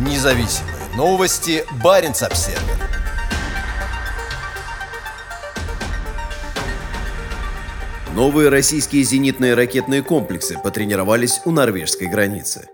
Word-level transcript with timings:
Независимые 0.00 0.74
новости. 0.96 1.62
Барин 1.84 2.12
обсерва 2.12 2.58
Новые 8.14 8.48
российские 8.48 9.02
зенитные 9.02 9.52
ракетные 9.52 10.02
комплексы 10.02 10.56
потренировались 10.64 11.42
у 11.44 11.50
норвежской 11.50 12.08
границы. 12.08 12.66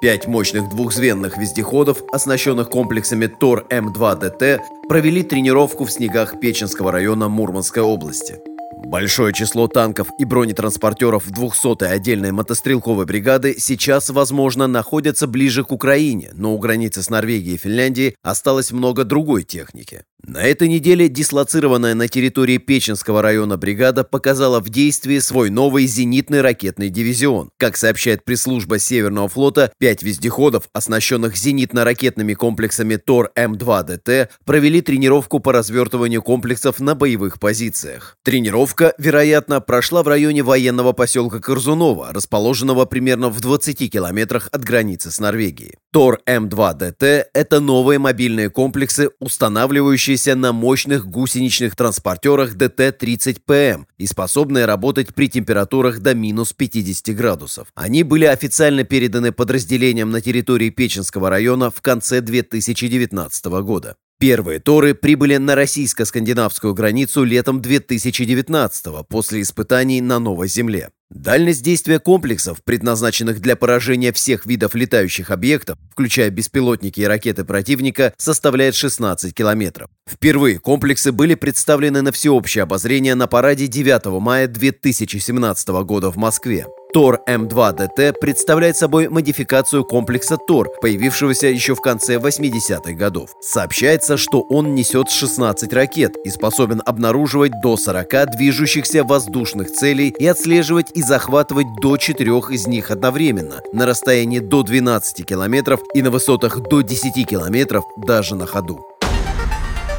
Пять 0.00 0.28
мощных 0.28 0.68
двухзвенных 0.68 1.36
вездеходов, 1.36 2.04
оснащенных 2.12 2.70
комплексами 2.70 3.26
ТОР-М2ДТ, 3.26 4.60
провели 4.88 5.24
тренировку 5.24 5.84
в 5.84 5.90
снегах 5.90 6.38
Печенского 6.38 6.92
района 6.92 7.28
Мурманской 7.28 7.82
области. 7.82 8.47
Большое 8.84 9.32
число 9.32 9.68
танков 9.68 10.08
и 10.18 10.24
бронетранспортеров 10.24 11.28
200-й 11.28 11.88
отдельной 11.88 12.32
мотострелковой 12.32 13.04
бригады 13.06 13.56
сейчас, 13.58 14.08
возможно, 14.10 14.66
находятся 14.66 15.26
ближе 15.26 15.64
к 15.64 15.72
Украине, 15.72 16.30
но 16.32 16.54
у 16.54 16.58
границы 16.58 17.02
с 17.02 17.10
Норвегией 17.10 17.56
и 17.56 17.58
Финляндией 17.58 18.16
осталось 18.22 18.72
много 18.72 19.04
другой 19.04 19.44
техники. 19.44 20.04
На 20.28 20.42
этой 20.42 20.68
неделе 20.68 21.08
дислоцированная 21.08 21.94
на 21.94 22.06
территории 22.06 22.58
Печенского 22.58 23.22
района 23.22 23.56
бригада 23.56 24.04
показала 24.04 24.60
в 24.60 24.68
действии 24.68 25.20
свой 25.20 25.48
новый 25.48 25.86
зенитный 25.86 26.42
ракетный 26.42 26.90
дивизион. 26.90 27.50
Как 27.56 27.78
сообщает 27.78 28.26
пресс-служба 28.26 28.78
Северного 28.78 29.30
флота, 29.30 29.72
пять 29.78 30.02
вездеходов, 30.02 30.68
оснащенных 30.74 31.34
зенитно-ракетными 31.34 32.34
комплексами 32.34 32.96
ТОР-М2ДТ, 32.96 34.28
провели 34.44 34.82
тренировку 34.82 35.40
по 35.40 35.50
развертыванию 35.54 36.20
комплексов 36.20 36.78
на 36.78 36.94
боевых 36.94 37.40
позициях. 37.40 38.18
Тренировка, 38.22 38.92
вероятно, 38.98 39.62
прошла 39.62 40.02
в 40.02 40.08
районе 40.08 40.42
военного 40.42 40.92
поселка 40.92 41.40
Корзунова, 41.40 42.12
расположенного 42.12 42.84
примерно 42.84 43.30
в 43.30 43.40
20 43.40 43.90
километрах 43.90 44.50
от 44.52 44.62
границы 44.62 45.10
с 45.10 45.20
Норвегией. 45.20 45.76
ТОР-М2ДТ– 45.94 47.24
это 47.32 47.60
новые 47.60 47.98
мобильные 47.98 48.50
комплексы, 48.50 49.08
устанавливающие 49.20 50.17
базирующиеся 50.18 50.34
на 50.34 50.52
мощных 50.52 51.06
гусеничных 51.06 51.76
транспортерах 51.76 52.54
ДТ-30ПМ 52.54 53.84
и 53.98 54.06
способные 54.06 54.66
работать 54.66 55.14
при 55.14 55.28
температурах 55.28 56.00
до 56.00 56.14
минус 56.14 56.52
50 56.52 57.16
градусов. 57.16 57.68
Они 57.74 58.02
были 58.02 58.24
официально 58.24 58.84
переданы 58.84 59.32
подразделениям 59.32 60.10
на 60.10 60.20
территории 60.20 60.70
Печенского 60.70 61.30
района 61.30 61.70
в 61.70 61.80
конце 61.80 62.20
2019 62.20 63.44
года. 63.62 63.96
Первые 64.20 64.58
Торы 64.58 64.94
прибыли 64.94 65.36
на 65.36 65.54
российско-скандинавскую 65.54 66.74
границу 66.74 67.22
летом 67.22 67.62
2019 67.62 69.06
после 69.08 69.42
испытаний 69.42 70.00
на 70.00 70.18
Новой 70.18 70.48
Земле. 70.48 70.90
Дальность 71.10 71.62
действия 71.62 71.98
комплексов, 71.98 72.62
предназначенных 72.62 73.40
для 73.40 73.56
поражения 73.56 74.12
всех 74.12 74.44
видов 74.44 74.74
летающих 74.74 75.30
объектов, 75.30 75.78
включая 75.90 76.28
беспилотники 76.28 77.00
и 77.00 77.04
ракеты 77.04 77.44
противника, 77.44 78.12
составляет 78.18 78.74
16 78.74 79.32
километров. 79.32 79.88
Впервые 80.06 80.58
комплексы 80.58 81.10
были 81.10 81.34
представлены 81.34 82.02
на 82.02 82.12
всеобщее 82.12 82.64
обозрение 82.64 83.14
на 83.14 83.26
параде 83.26 83.68
9 83.68 84.20
мая 84.20 84.48
2017 84.48 85.68
года 85.68 86.10
в 86.10 86.16
Москве. 86.16 86.66
Тор 86.92 87.20
М2ДТ 87.28 88.14
представляет 88.18 88.76
собой 88.78 89.08
модификацию 89.08 89.84
комплекса 89.84 90.38
Тор, 90.38 90.70
появившегося 90.80 91.48
еще 91.48 91.74
в 91.74 91.82
конце 91.82 92.16
80-х 92.16 92.92
годов. 92.92 93.30
Сообщается, 93.42 94.16
что 94.16 94.40
он 94.40 94.74
несет 94.74 95.10
16 95.10 95.70
ракет 95.74 96.16
и 96.24 96.30
способен 96.30 96.82
обнаруживать 96.84 97.52
до 97.62 97.76
40 97.76 98.30
движущихся 98.36 99.04
воздушных 99.04 99.70
целей 99.70 100.14
и 100.18 100.26
отслеживать 100.26 100.90
и 100.94 101.02
захватывать 101.02 101.66
до 101.82 101.98
4 101.98 102.30
из 102.50 102.66
них 102.66 102.90
одновременно, 102.90 103.60
на 103.74 103.84
расстоянии 103.84 104.38
до 104.38 104.62
12 104.62 105.26
километров 105.26 105.80
и 105.94 106.00
на 106.00 106.10
высотах 106.10 106.60
до 106.60 106.80
10 106.80 107.26
километров 107.28 107.84
даже 107.98 108.34
на 108.34 108.46
ходу. 108.46 108.80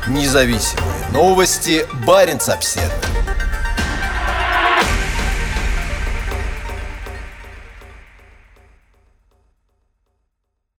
Независимые 0.08 0.88
новости. 1.14 1.86
Барин 2.08 2.40
обседный. 2.48 3.29